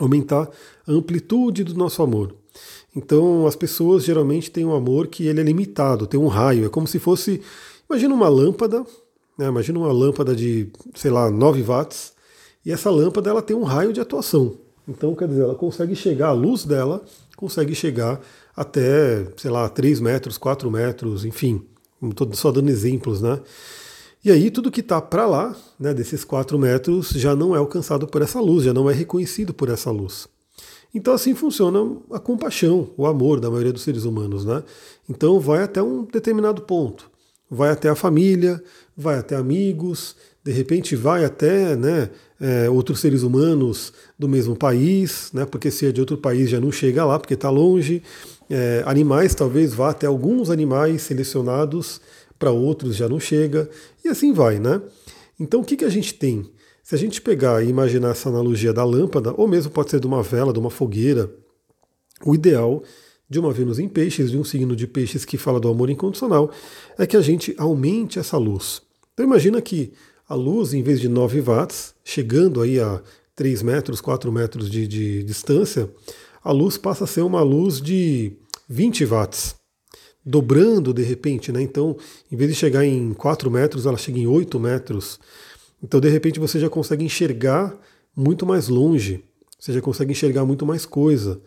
Aumentar 0.00 0.50
a 0.84 0.92
amplitude 0.92 1.62
do 1.62 1.74
nosso 1.74 2.02
amor. 2.02 2.34
Então, 2.94 3.46
as 3.46 3.54
pessoas 3.54 4.02
geralmente 4.02 4.50
têm 4.50 4.64
um 4.64 4.74
amor 4.74 5.06
que 5.06 5.28
ele 5.28 5.40
é 5.40 5.44
limitado, 5.44 6.08
tem 6.08 6.18
um 6.18 6.26
raio, 6.26 6.66
é 6.66 6.68
como 6.68 6.88
se 6.88 6.98
fosse, 6.98 7.40
imagina 7.88 8.12
uma 8.12 8.28
lâmpada, 8.28 8.84
né? 9.40 9.48
Imagina 9.48 9.78
uma 9.78 9.90
lâmpada 9.90 10.36
de, 10.36 10.68
sei 10.94 11.10
lá, 11.10 11.30
9 11.30 11.62
watts, 11.62 12.12
e 12.64 12.70
essa 12.70 12.90
lâmpada 12.90 13.30
ela 13.30 13.40
tem 13.40 13.56
um 13.56 13.62
raio 13.62 13.90
de 13.90 14.00
atuação. 14.00 14.58
Então, 14.86 15.14
quer 15.14 15.26
dizer, 15.26 15.42
ela 15.42 15.54
consegue 15.54 15.96
chegar, 15.96 16.28
a 16.28 16.32
luz 16.32 16.66
dela 16.66 17.02
consegue 17.36 17.74
chegar 17.74 18.20
até, 18.54 19.26
sei 19.38 19.50
lá, 19.50 19.66
3 19.68 19.98
metros, 20.00 20.36
4 20.36 20.70
metros, 20.70 21.24
enfim. 21.24 21.64
Estou 22.02 22.30
só 22.34 22.52
dando 22.52 22.68
exemplos, 22.68 23.22
né? 23.22 23.40
E 24.22 24.30
aí 24.30 24.50
tudo 24.50 24.70
que 24.70 24.80
está 24.80 25.00
para 25.00 25.26
lá, 25.26 25.56
né, 25.78 25.94
desses 25.94 26.22
4 26.22 26.58
metros, 26.58 27.08
já 27.08 27.34
não 27.34 27.54
é 27.54 27.58
alcançado 27.58 28.06
por 28.06 28.20
essa 28.20 28.38
luz, 28.38 28.64
já 28.64 28.74
não 28.74 28.90
é 28.90 28.92
reconhecido 28.92 29.54
por 29.54 29.70
essa 29.70 29.90
luz. 29.90 30.28
Então 30.94 31.14
assim 31.14 31.34
funciona 31.34 31.96
a 32.12 32.18
compaixão, 32.18 32.90
o 32.98 33.06
amor 33.06 33.40
da 33.40 33.48
maioria 33.48 33.72
dos 33.72 33.80
seres 33.80 34.04
humanos, 34.04 34.44
né? 34.44 34.62
Então 35.08 35.40
vai 35.40 35.62
até 35.62 35.82
um 35.82 36.04
determinado 36.04 36.60
ponto 36.62 37.09
vai 37.50 37.70
até 37.70 37.88
a 37.88 37.94
família, 37.94 38.62
vai 38.96 39.18
até 39.18 39.34
amigos, 39.34 40.14
de 40.44 40.52
repente 40.52 40.94
vai 40.94 41.24
até 41.24 41.74
né, 41.74 42.10
é, 42.40 42.70
outros 42.70 43.00
seres 43.00 43.22
humanos 43.22 43.92
do 44.18 44.28
mesmo 44.28 44.56
país, 44.56 45.30
né, 45.34 45.44
porque 45.44 45.70
se 45.70 45.86
é 45.86 45.92
de 45.92 46.00
outro 46.00 46.16
país 46.16 46.48
já 46.48 46.60
não 46.60 46.70
chega 46.70 47.04
lá, 47.04 47.18
porque 47.18 47.34
está 47.34 47.50
longe. 47.50 48.02
É, 48.48 48.82
animais 48.86 49.34
talvez 49.34 49.74
vá 49.74 49.90
até 49.90 50.06
alguns 50.06 50.50
animais 50.50 51.02
selecionados, 51.02 52.00
para 52.38 52.50
outros 52.50 52.96
já 52.96 53.08
não 53.08 53.20
chega, 53.20 53.68
e 54.02 54.08
assim 54.08 54.32
vai, 54.32 54.58
né? 54.58 54.80
Então 55.38 55.60
o 55.60 55.64
que, 55.64 55.76
que 55.76 55.84
a 55.84 55.90
gente 55.90 56.14
tem? 56.14 56.50
Se 56.82 56.94
a 56.94 56.98
gente 56.98 57.20
pegar 57.20 57.62
e 57.62 57.68
imaginar 57.68 58.12
essa 58.12 58.30
analogia 58.30 58.72
da 58.72 58.82
lâmpada, 58.82 59.34
ou 59.36 59.46
mesmo 59.46 59.70
pode 59.70 59.90
ser 59.90 60.00
de 60.00 60.06
uma 60.06 60.22
vela, 60.22 60.52
de 60.52 60.58
uma 60.58 60.70
fogueira, 60.70 61.30
o 62.24 62.34
ideal 62.34 62.82
de 63.30 63.38
uma 63.38 63.52
Vênus 63.52 63.78
em 63.78 63.88
peixes, 63.88 64.32
de 64.32 64.36
um 64.36 64.42
signo 64.42 64.74
de 64.74 64.88
peixes 64.88 65.24
que 65.24 65.38
fala 65.38 65.60
do 65.60 65.68
amor 65.68 65.88
incondicional, 65.88 66.50
é 66.98 67.06
que 67.06 67.16
a 67.16 67.22
gente 67.22 67.54
aumente 67.56 68.18
essa 68.18 68.36
luz. 68.36 68.82
Então 69.14 69.24
imagina 69.24 69.62
que 69.62 69.92
a 70.28 70.34
luz, 70.34 70.74
em 70.74 70.82
vez 70.82 71.00
de 71.00 71.08
9 71.08 71.40
watts, 71.40 71.94
chegando 72.04 72.60
aí 72.60 72.80
a 72.80 73.00
3 73.36 73.62
metros, 73.62 74.00
4 74.00 74.30
metros 74.32 74.68
de, 74.68 74.86
de 74.88 75.22
distância, 75.22 75.88
a 76.42 76.50
luz 76.50 76.76
passa 76.76 77.04
a 77.04 77.06
ser 77.06 77.22
uma 77.22 77.42
luz 77.42 77.80
de 77.80 78.32
20 78.68 79.04
watts, 79.04 79.54
dobrando 80.24 80.92
de 80.92 81.02
repente, 81.02 81.52
né? 81.52 81.62
Então, 81.62 81.96
em 82.30 82.36
vez 82.36 82.50
de 82.50 82.56
chegar 82.56 82.84
em 82.84 83.12
4 83.14 83.50
metros, 83.50 83.86
ela 83.86 83.96
chega 83.96 84.18
em 84.18 84.26
8 84.26 84.58
metros. 84.58 85.20
Então, 85.82 86.00
de 86.00 86.08
repente, 86.08 86.40
você 86.40 86.58
já 86.58 86.68
consegue 86.68 87.04
enxergar 87.04 87.78
muito 88.14 88.44
mais 88.44 88.68
longe, 88.68 89.24
você 89.58 89.72
já 89.72 89.80
consegue 89.80 90.12
enxergar 90.12 90.44
muito 90.44 90.66
mais 90.66 90.84
coisa. 90.84 91.40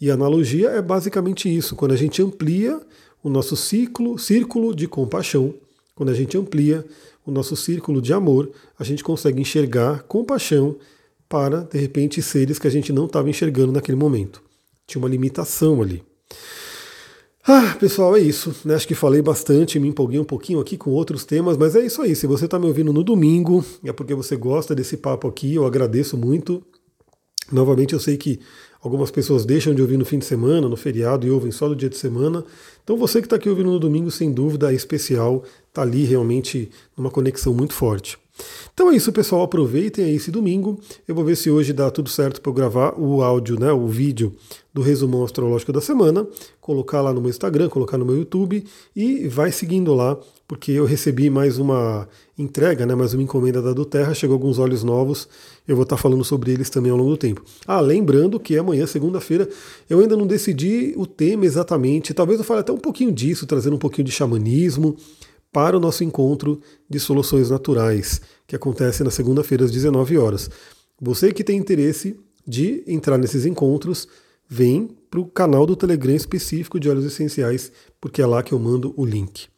E 0.00 0.10
analogia 0.10 0.70
é 0.70 0.82
basicamente 0.82 1.54
isso, 1.54 1.74
quando 1.74 1.92
a 1.92 1.96
gente 1.96 2.22
amplia 2.22 2.80
o 3.22 3.30
nosso 3.30 3.56
ciclo, 3.56 4.18
círculo 4.18 4.74
de 4.74 4.86
compaixão, 4.86 5.54
quando 5.94 6.10
a 6.10 6.14
gente 6.14 6.36
amplia 6.36 6.84
o 7.24 7.30
nosso 7.30 7.56
círculo 7.56 8.00
de 8.00 8.12
amor, 8.12 8.50
a 8.78 8.84
gente 8.84 9.02
consegue 9.02 9.40
enxergar 9.40 10.02
compaixão 10.04 10.76
para, 11.28 11.62
de 11.62 11.78
repente, 11.78 12.22
seres 12.22 12.58
que 12.58 12.68
a 12.68 12.70
gente 12.70 12.92
não 12.92 13.06
estava 13.06 13.28
enxergando 13.28 13.72
naquele 13.72 13.96
momento. 13.96 14.42
Tinha 14.86 15.02
uma 15.02 15.08
limitação 15.08 15.82
ali. 15.82 16.04
Ah, 17.48 17.76
pessoal, 17.78 18.16
é 18.16 18.20
isso. 18.20 18.54
Né? 18.64 18.74
Acho 18.74 18.86
que 18.86 18.94
falei 18.94 19.22
bastante, 19.22 19.78
me 19.78 19.88
empolguei 19.88 20.18
um 20.18 20.24
pouquinho 20.24 20.60
aqui 20.60 20.76
com 20.76 20.90
outros 20.90 21.24
temas, 21.24 21.56
mas 21.56 21.74
é 21.74 21.84
isso 21.84 22.02
aí. 22.02 22.14
Se 22.14 22.26
você 22.26 22.44
está 22.44 22.58
me 22.58 22.66
ouvindo 22.66 22.92
no 22.92 23.02
domingo, 23.02 23.64
é 23.84 23.92
porque 23.92 24.14
você 24.14 24.36
gosta 24.36 24.74
desse 24.74 24.96
papo 24.96 25.28
aqui, 25.28 25.54
eu 25.54 25.64
agradeço 25.64 26.16
muito. 26.16 26.62
Novamente, 27.50 27.92
eu 27.94 28.00
sei 28.00 28.16
que 28.16 28.40
Algumas 28.86 29.10
pessoas 29.10 29.44
deixam 29.44 29.74
de 29.74 29.82
ouvir 29.82 29.96
no 29.96 30.04
fim 30.04 30.16
de 30.16 30.24
semana, 30.24 30.68
no 30.68 30.76
feriado, 30.76 31.26
e 31.26 31.30
ouvem 31.30 31.50
só 31.50 31.68
no 31.68 31.74
dia 31.74 31.88
de 31.90 31.96
semana. 31.96 32.44
Então 32.84 32.96
você 32.96 33.20
que 33.20 33.26
está 33.26 33.34
aqui 33.34 33.48
ouvindo 33.48 33.68
no 33.68 33.80
domingo, 33.80 34.12
sem 34.12 34.30
dúvida, 34.30 34.70
é 34.70 34.76
especial, 34.76 35.42
está 35.66 35.82
ali 35.82 36.04
realmente 36.04 36.70
numa 36.96 37.10
conexão 37.10 37.52
muito 37.52 37.74
forte. 37.74 38.16
Então 38.72 38.88
é 38.88 38.94
isso, 38.94 39.10
pessoal. 39.10 39.42
Aproveitem 39.42 40.04
aí 40.04 40.14
esse 40.14 40.30
domingo. 40.30 40.78
Eu 41.08 41.16
vou 41.16 41.24
ver 41.24 41.34
se 41.34 41.50
hoje 41.50 41.72
dá 41.72 41.90
tudo 41.90 42.08
certo 42.08 42.40
para 42.40 42.48
eu 42.48 42.54
gravar 42.54 42.94
o 42.96 43.24
áudio, 43.24 43.58
né, 43.58 43.72
o 43.72 43.88
vídeo 43.88 44.32
do 44.76 44.82
resumão 44.82 45.24
astrológico 45.24 45.72
da 45.72 45.80
semana, 45.80 46.28
colocar 46.60 47.00
lá 47.00 47.10
no 47.10 47.22
meu 47.22 47.30
Instagram, 47.30 47.70
colocar 47.70 47.96
no 47.96 48.04
meu 48.04 48.14
YouTube 48.14 48.62
e 48.94 49.26
vai 49.26 49.50
seguindo 49.50 49.94
lá, 49.94 50.18
porque 50.46 50.70
eu 50.70 50.84
recebi 50.84 51.30
mais 51.30 51.56
uma 51.56 52.06
entrega, 52.38 52.84
né, 52.84 52.94
mais 52.94 53.14
uma 53.14 53.22
encomenda 53.22 53.62
da 53.62 53.72
do 53.72 53.86
Terra, 53.86 54.12
chegou 54.12 54.34
alguns 54.34 54.58
olhos 54.58 54.84
novos 54.84 55.26
eu 55.66 55.74
vou 55.74 55.84
estar 55.84 55.96
falando 55.96 56.22
sobre 56.22 56.52
eles 56.52 56.68
também 56.68 56.92
ao 56.92 56.98
longo 56.98 57.08
do 57.10 57.16
tempo. 57.16 57.42
Ah, 57.66 57.80
lembrando 57.80 58.38
que 58.38 58.56
amanhã, 58.58 58.86
segunda-feira, 58.86 59.48
eu 59.88 59.98
ainda 59.98 60.14
não 60.14 60.26
decidi 60.26 60.92
o 60.94 61.06
tema 61.06 61.46
exatamente. 61.46 62.12
Talvez 62.12 62.38
eu 62.38 62.44
fale 62.44 62.60
até 62.60 62.70
um 62.70 62.78
pouquinho 62.78 63.10
disso, 63.10 63.46
trazendo 63.46 63.76
um 63.76 63.78
pouquinho 63.78 64.04
de 64.04 64.12
xamanismo 64.12 64.94
para 65.50 65.74
o 65.74 65.80
nosso 65.80 66.04
encontro 66.04 66.60
de 66.88 67.00
soluções 67.00 67.48
naturais, 67.48 68.20
que 68.46 68.54
acontece 68.54 69.02
na 69.02 69.10
segunda-feira 69.10 69.64
às 69.64 69.72
19 69.72 70.18
horas. 70.18 70.50
Você 71.00 71.32
que 71.32 71.42
tem 71.42 71.58
interesse 71.58 72.14
de 72.46 72.84
entrar 72.86 73.18
nesses 73.18 73.44
encontros, 73.44 74.06
vem 74.48 74.88
para 75.10 75.20
o 75.20 75.26
canal 75.26 75.66
do 75.66 75.76
Telegram 75.76 76.14
específico 76.14 76.78
de 76.80 76.88
óleos 76.88 77.04
essenciais, 77.06 77.72
porque 78.00 78.20
é 78.20 78.26
lá 78.26 78.42
que 78.42 78.52
eu 78.52 78.58
mando 78.58 78.92
o 78.96 79.04
link. 79.04 79.48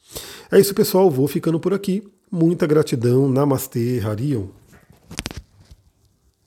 É 0.51 0.59
isso, 0.59 0.75
pessoal. 0.75 1.11
Vou 1.11 1.29
ficando 1.29 1.61
por 1.61 1.75
aqui. 1.75 2.03
Muita 2.31 2.67
gratidão. 2.67 3.29
Namastê, 3.29 4.01
Harion. 4.01 4.58